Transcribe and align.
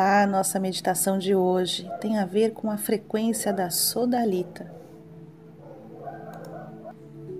Olá, 0.00 0.24
nossa 0.28 0.60
meditação 0.60 1.18
de 1.18 1.34
hoje 1.34 1.90
tem 2.00 2.18
a 2.18 2.24
ver 2.24 2.52
com 2.52 2.70
a 2.70 2.76
frequência 2.76 3.52
da 3.52 3.68
sodalita. 3.68 4.72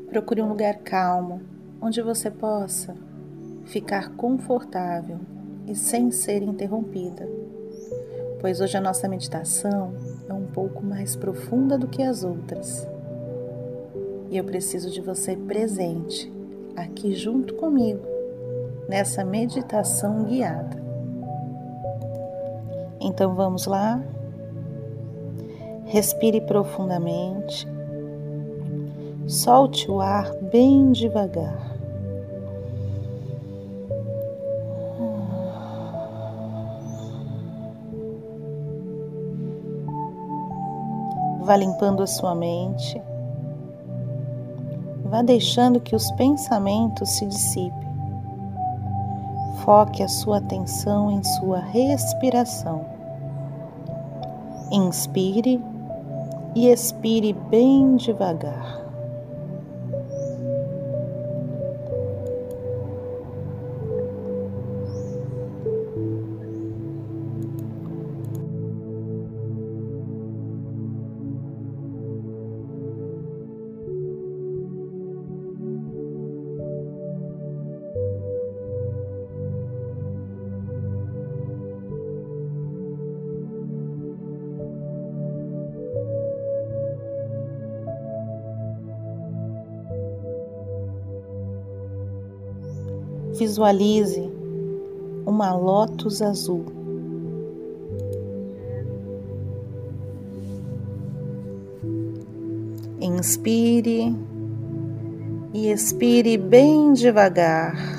Procure 0.08 0.42
um 0.42 0.48
lugar 0.48 0.78
calmo, 0.78 1.40
onde 1.80 2.02
você 2.02 2.32
possa 2.32 2.96
ficar 3.64 4.10
confortável 4.16 5.20
e 5.68 5.76
sem 5.76 6.10
ser 6.10 6.42
interrompida, 6.42 7.28
pois 8.40 8.60
hoje 8.60 8.76
a 8.76 8.80
nossa 8.80 9.06
meditação 9.06 9.94
é 10.28 10.32
um 10.32 10.46
pouco 10.46 10.84
mais 10.84 11.14
profunda 11.14 11.78
do 11.78 11.86
que 11.86 12.02
as 12.02 12.24
outras. 12.24 12.88
E 14.30 14.36
eu 14.36 14.42
preciso 14.42 14.90
de 14.90 15.00
você 15.00 15.36
presente 15.36 16.28
aqui 16.74 17.14
junto 17.14 17.54
comigo 17.54 18.04
nessa 18.88 19.24
meditação 19.24 20.24
guiada. 20.24 20.77
Então 23.00 23.34
vamos 23.34 23.66
lá. 23.66 24.02
Respire 25.86 26.40
profundamente. 26.40 27.66
Solte 29.26 29.90
o 29.90 30.00
ar 30.00 30.32
bem 30.50 30.92
devagar. 30.92 31.76
Vá 41.40 41.56
limpando 41.56 42.02
a 42.02 42.06
sua 42.06 42.34
mente. 42.34 43.00
Vá 45.04 45.22
deixando 45.22 45.80
que 45.80 45.96
os 45.96 46.10
pensamentos 46.12 47.08
se 47.16 47.24
dissipem. 47.24 47.87
Foque 49.64 50.02
a 50.02 50.08
sua 50.08 50.38
atenção 50.38 51.10
em 51.10 51.22
sua 51.22 51.58
respiração. 51.58 52.84
Inspire 54.70 55.62
e 56.54 56.68
expire 56.68 57.32
bem 57.32 57.96
devagar. 57.96 58.87
Visualize 93.38 94.28
uma 95.24 95.54
lótus 95.54 96.20
azul. 96.20 96.64
Inspire 103.00 104.12
e 105.54 105.70
expire 105.70 106.36
bem 106.36 106.92
devagar. 106.92 107.97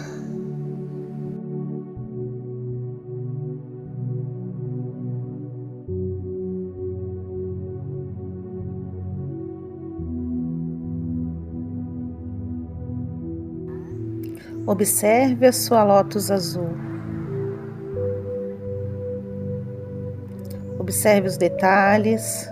Observe 14.69 15.47
a 15.47 15.51
sua 15.51 15.83
lótus 15.83 16.29
azul. 16.29 16.69
Observe 20.77 21.27
os 21.27 21.37
detalhes. 21.37 22.47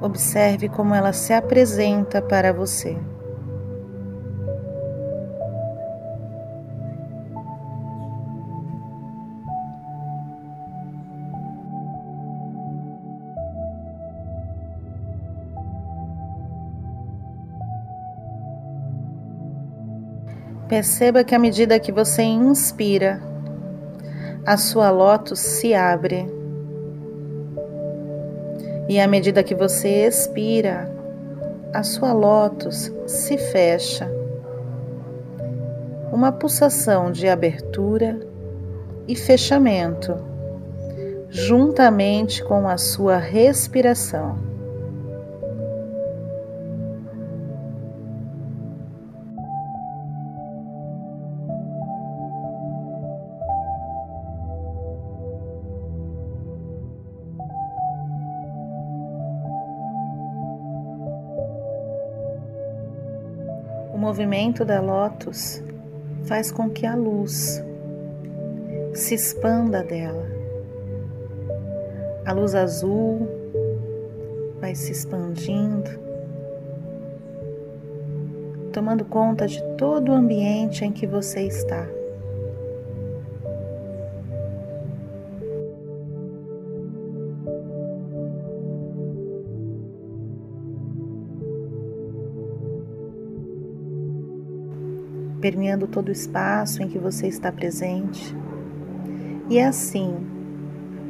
Observe 0.00 0.68
como 0.68 0.94
ela 0.94 1.12
se 1.12 1.32
apresenta 1.32 2.22
para 2.22 2.52
você. 2.52 2.96
Perceba 20.72 21.22
que 21.22 21.34
à 21.34 21.38
medida 21.38 21.78
que 21.78 21.92
você 21.92 22.22
inspira, 22.22 23.20
a 24.46 24.56
sua 24.56 24.90
lótus 24.90 25.38
se 25.38 25.74
abre. 25.74 26.26
E 28.88 28.98
à 28.98 29.06
medida 29.06 29.42
que 29.42 29.54
você 29.54 30.06
expira, 30.06 30.90
a 31.74 31.82
sua 31.82 32.14
lótus 32.14 32.90
se 33.06 33.36
fecha. 33.36 34.10
Uma 36.10 36.32
pulsação 36.32 37.12
de 37.12 37.28
abertura 37.28 38.18
e 39.06 39.14
fechamento, 39.14 40.16
juntamente 41.28 42.42
com 42.42 42.66
a 42.66 42.78
sua 42.78 43.18
respiração. 43.18 44.51
Movimento 64.12 64.62
da 64.62 64.78
lótus 64.78 65.64
faz 66.26 66.52
com 66.52 66.68
que 66.68 66.84
a 66.84 66.94
luz 66.94 67.64
se 68.92 69.14
expanda 69.14 69.82
dela. 69.82 70.26
A 72.26 72.32
luz 72.34 72.54
azul 72.54 73.26
vai 74.60 74.74
se 74.74 74.92
expandindo, 74.92 75.88
tomando 78.70 79.02
conta 79.06 79.48
de 79.48 79.62
todo 79.78 80.10
o 80.10 80.14
ambiente 80.14 80.84
em 80.84 80.92
que 80.92 81.06
você 81.06 81.46
está. 81.46 81.88
Permeando 95.42 95.88
todo 95.88 96.08
o 96.08 96.12
espaço 96.12 96.82
em 96.82 96.88
que 96.88 96.98
você 96.98 97.26
está 97.26 97.50
presente. 97.50 98.34
E 99.50 99.58
é 99.58 99.66
assim, 99.66 100.14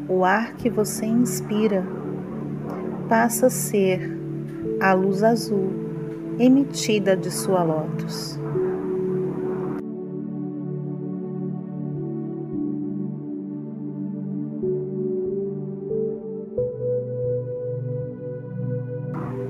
o 0.08 0.24
ar 0.24 0.54
que 0.54 0.70
você 0.70 1.04
inspira 1.04 1.84
passa 3.10 3.46
a 3.46 3.50
ser 3.50 4.18
a 4.80 4.94
luz 4.94 5.22
azul 5.22 5.70
emitida 6.38 7.14
de 7.14 7.30
sua 7.30 7.62
lótus. 7.62 8.40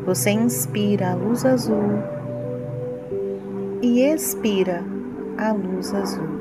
Você 0.04 0.30
inspira 0.30 1.12
a 1.12 1.14
luz 1.14 1.46
azul 1.46 2.21
e 3.82 4.00
expira 4.00 4.84
a 5.36 5.52
luz 5.52 5.92
azul. 5.92 6.40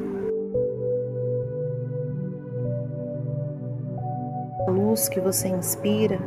A 4.67 4.71
luz 4.71 5.09
que 5.09 5.19
você 5.19 5.47
inspira 5.47 6.19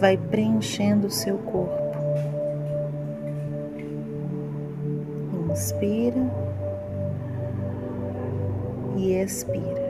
vai 0.00 0.16
preenchendo 0.16 1.08
o 1.08 1.10
seu 1.10 1.36
corpo. 1.36 1.84
Inspira 5.50 6.26
e 8.96 9.12
expira. 9.12 9.83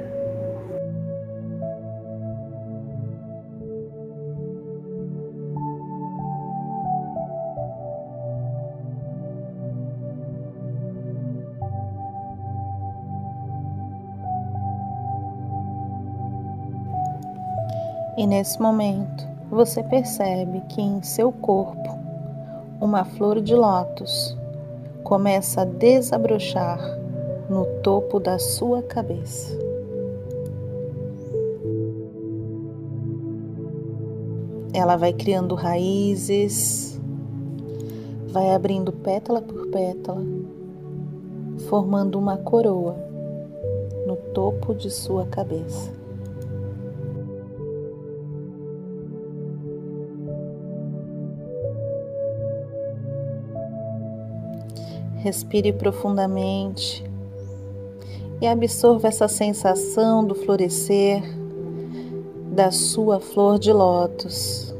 E 18.16 18.26
nesse 18.26 18.60
momento, 18.62 19.26
você 19.50 19.82
percebe 19.82 20.60
que 20.68 20.80
em 20.80 21.02
seu 21.02 21.32
corpo 21.32 21.98
uma 22.80 23.04
flor 23.04 23.40
de 23.40 23.54
lótus 23.54 24.36
começa 25.02 25.62
a 25.62 25.64
desabrochar 25.64 26.78
no 27.48 27.64
topo 27.82 28.20
da 28.20 28.38
sua 28.38 28.82
cabeça. 28.82 29.56
Ela 34.72 34.96
vai 34.96 35.12
criando 35.12 35.54
raízes, 35.54 37.00
vai 38.28 38.54
abrindo 38.54 38.92
pétala 38.92 39.40
por 39.42 39.68
pétala, 39.68 40.22
formando 41.68 42.18
uma 42.18 42.36
coroa 42.36 42.96
no 44.06 44.16
topo 44.32 44.74
de 44.74 44.90
sua 44.90 45.26
cabeça. 45.26 46.03
Respire 55.24 55.72
profundamente 55.72 57.02
e 58.42 58.46
absorva 58.46 59.08
essa 59.08 59.26
sensação 59.26 60.22
do 60.22 60.34
florescer 60.34 61.22
da 62.52 62.70
sua 62.70 63.18
flor 63.18 63.58
de 63.58 63.72
lótus. 63.72 64.73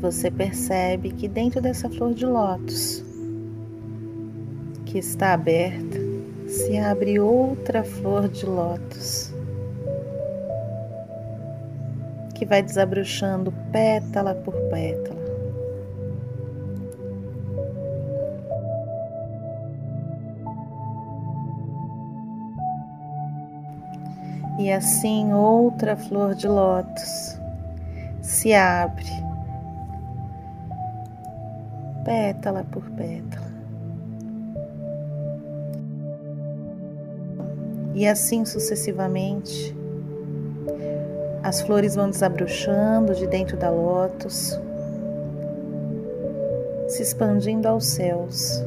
Você 0.00 0.30
percebe 0.30 1.12
que 1.12 1.28
dentro 1.28 1.60
dessa 1.60 1.88
flor 1.90 2.14
de 2.14 2.24
lótus 2.24 3.04
que 4.86 4.98
está 4.98 5.34
aberta, 5.34 5.98
se 6.48 6.76
abre 6.78 7.20
outra 7.20 7.84
flor 7.84 8.28
de 8.28 8.44
lótus 8.44 9.32
que 12.34 12.44
vai 12.46 12.62
desabrochando 12.62 13.52
pétala 13.70 14.34
por 14.34 14.54
pétala. 14.70 15.20
E 24.58 24.72
assim 24.72 25.32
outra 25.32 25.96
flor 25.96 26.34
de 26.34 26.48
lótus 26.48 27.38
se 28.22 28.52
abre 28.52 29.29
pétala 32.10 32.64
por 32.64 32.82
pétala. 32.90 33.46
E 37.94 38.04
assim 38.04 38.44
sucessivamente, 38.44 39.76
as 41.40 41.60
flores 41.60 41.94
vão 41.94 42.10
desabrochando 42.10 43.14
de 43.14 43.28
dentro 43.28 43.56
da 43.56 43.70
lótus, 43.70 44.60
se 46.88 47.00
expandindo 47.00 47.68
aos 47.68 47.86
céus, 47.86 48.60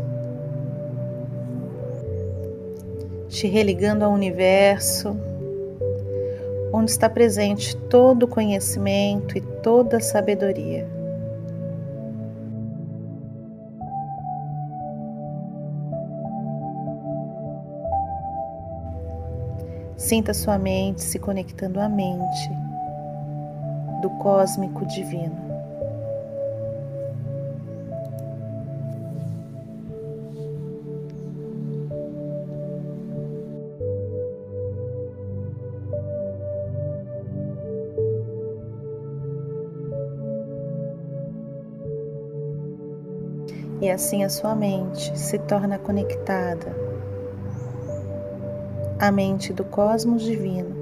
te 3.27 3.47
religando 3.47 4.05
ao 4.05 4.13
universo, 4.13 5.17
onde 6.71 6.91
está 6.91 7.09
presente 7.09 7.75
todo 7.75 8.23
o 8.23 8.27
conhecimento 8.27 9.37
e 9.37 9.41
toda 9.41 9.97
a 9.97 9.99
sabedoria. 10.01 11.02
Sinta 20.13 20.31
sua 20.31 20.59
mente 20.59 21.01
se 21.01 21.17
conectando 21.17 21.79
à 21.79 21.89
mente 21.89 22.47
do 23.99 24.11
cósmico 24.21 24.85
divino. 24.85 25.35
E 43.81 43.89
assim 43.89 44.23
a 44.23 44.29
sua 44.29 44.53
mente 44.53 45.17
se 45.17 45.39
torna 45.39 45.79
conectada 45.79 46.82
a 49.03 49.11
mente 49.11 49.51
do 49.51 49.65
cosmos 49.65 50.23
divino, 50.23 50.73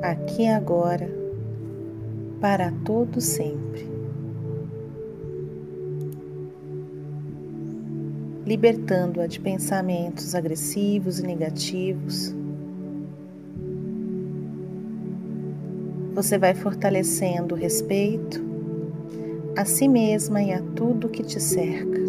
aqui 0.00 0.42
e 0.42 0.48
agora, 0.48 1.10
para 2.40 2.72
todo 2.84 3.20
sempre. 3.20 3.84
Libertando-a 8.44 9.26
de 9.26 9.40
pensamentos 9.40 10.36
agressivos 10.36 11.18
e 11.18 11.26
negativos, 11.26 12.32
você 16.14 16.38
vai 16.38 16.54
fortalecendo 16.54 17.56
o 17.56 17.58
respeito 17.58 18.40
a 19.56 19.64
si 19.64 19.88
mesma 19.88 20.40
e 20.40 20.52
a 20.52 20.62
tudo 20.76 21.08
que 21.08 21.24
te 21.24 21.40
cerca. 21.40 22.05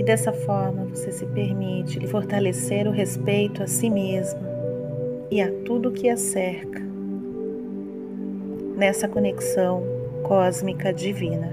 E 0.00 0.02
dessa 0.02 0.32
forma 0.32 0.86
você 0.86 1.12
se 1.12 1.26
permite 1.26 2.06
fortalecer 2.06 2.88
o 2.88 2.90
respeito 2.90 3.62
a 3.62 3.66
si 3.66 3.90
mesma 3.90 4.40
e 5.30 5.42
a 5.42 5.52
tudo 5.66 5.92
que 5.92 6.08
a 6.08 6.16
cerca 6.16 6.80
nessa 8.78 9.06
conexão 9.06 9.82
cósmica 10.22 10.90
divina. 10.90 11.52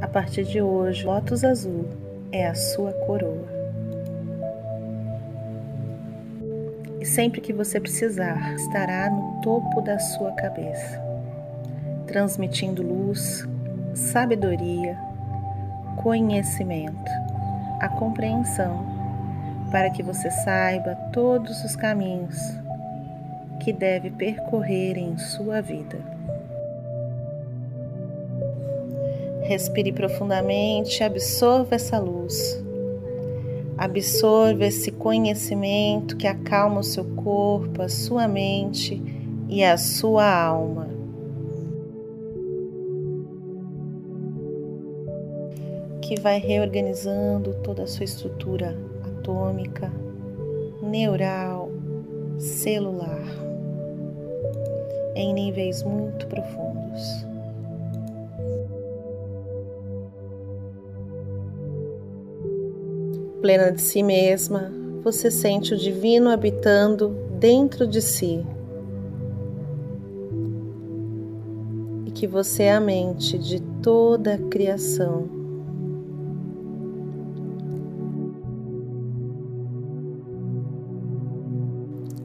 A 0.00 0.08
partir 0.08 0.44
de 0.44 0.62
hoje, 0.62 1.04
Lotus 1.04 1.44
Azul 1.44 1.84
é 2.32 2.46
a 2.46 2.54
sua 2.54 2.94
coroa. 2.94 3.61
E 7.02 7.04
sempre 7.04 7.40
que 7.40 7.52
você 7.52 7.80
precisar, 7.80 8.54
estará 8.54 9.10
no 9.10 9.40
topo 9.40 9.80
da 9.80 9.98
sua 9.98 10.30
cabeça, 10.30 11.02
transmitindo 12.06 12.80
luz, 12.80 13.44
sabedoria, 13.92 14.96
conhecimento, 16.00 17.10
a 17.80 17.88
compreensão, 17.88 18.86
para 19.72 19.90
que 19.90 20.00
você 20.00 20.30
saiba 20.30 20.94
todos 21.12 21.64
os 21.64 21.74
caminhos 21.74 22.38
que 23.58 23.72
deve 23.72 24.12
percorrer 24.12 24.96
em 24.96 25.18
sua 25.18 25.60
vida. 25.60 25.98
Respire 29.42 29.90
profundamente, 29.90 31.02
absorva 31.02 31.74
essa 31.74 31.98
luz 31.98 32.61
Absorva 33.82 34.64
esse 34.66 34.92
conhecimento 34.92 36.16
que 36.16 36.28
acalma 36.28 36.78
o 36.78 36.84
seu 36.84 37.04
corpo, 37.04 37.82
a 37.82 37.88
sua 37.88 38.28
mente 38.28 39.02
e 39.48 39.64
a 39.64 39.76
sua 39.76 40.32
alma. 40.32 40.88
Que 46.00 46.14
vai 46.20 46.38
reorganizando 46.38 47.54
toda 47.64 47.82
a 47.82 47.86
sua 47.88 48.04
estrutura 48.04 48.78
atômica, 49.04 49.92
neural, 50.80 51.68
celular, 52.38 53.26
em 55.16 55.34
níveis 55.34 55.82
muito 55.82 56.28
profundos. 56.28 57.31
plena 63.42 63.72
de 63.72 63.80
si 63.82 64.04
mesma, 64.04 64.70
você 65.02 65.28
sente 65.28 65.74
o 65.74 65.76
divino 65.76 66.30
habitando 66.30 67.08
dentro 67.40 67.88
de 67.88 68.00
si. 68.00 68.46
E 72.06 72.10
que 72.12 72.24
você 72.24 72.62
é 72.62 72.74
a 72.74 72.80
mente 72.80 73.36
de 73.36 73.60
toda 73.82 74.34
a 74.34 74.38
criação. 74.38 75.28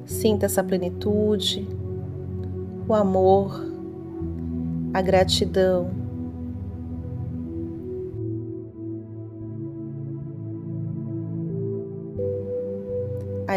Sinta 0.06 0.46
essa 0.46 0.64
plenitude, 0.64 1.68
o 2.88 2.94
amor, 2.94 3.66
a 4.94 5.02
gratidão 5.02 5.97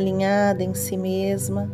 Alinhada 0.00 0.64
em 0.64 0.72
si 0.72 0.96
mesma, 0.96 1.70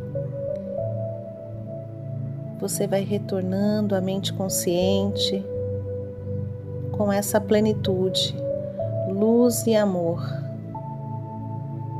você 2.59 2.85
vai 2.85 3.05
retornando 3.05 3.95
à 3.95 4.01
mente 4.01 4.33
consciente 4.33 5.47
com 6.91 7.13
essa 7.13 7.41
plenitude, 7.41 8.35
luz 9.09 9.65
e 9.69 9.77
amor. 9.77 10.21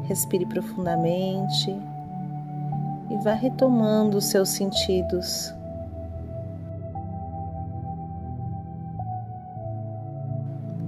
Respire 0.09 0.45
profundamente 0.47 1.71
e 3.09 3.17
vá 3.23 3.35
retomando 3.35 4.19
os 4.19 4.25
seus 4.25 4.49
sentidos. 4.49 5.55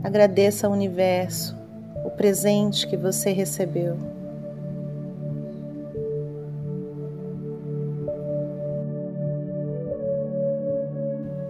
Agradeça 0.03 0.67
ao 0.67 0.73
universo 0.73 1.57
o 2.05 2.11
presente 2.11 2.89
que 2.89 2.97
você 2.97 3.31
recebeu. 3.31 4.18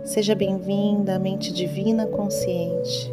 Seja 0.08 0.34
bem-vinda 0.34 1.16
à 1.16 1.18
mente 1.18 1.52
divina 1.52 2.06
consciente. 2.06 3.12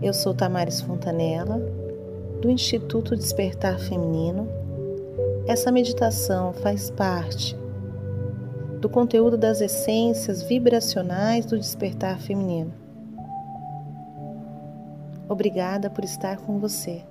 Eu 0.00 0.14
sou 0.14 0.32
Tamares 0.32 0.80
Fontanella, 0.80 1.58
do 2.40 2.50
Instituto 2.50 3.14
Despertar 3.14 3.78
Feminino. 3.78 4.48
Essa 5.46 5.70
meditação 5.70 6.54
faz 6.54 6.88
parte 6.90 7.54
do 8.80 8.88
conteúdo 8.88 9.36
das 9.36 9.60
essências 9.60 10.42
vibracionais 10.42 11.44
do 11.44 11.58
despertar 11.58 12.18
feminino. 12.18 12.72
Obrigada 15.28 15.90
por 15.90 16.02
estar 16.02 16.38
com 16.38 16.58
você. 16.58 17.02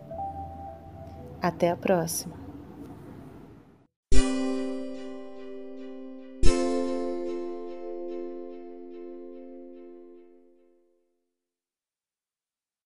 Até 1.39 1.69
a 1.69 1.77
próxima. 1.77 2.46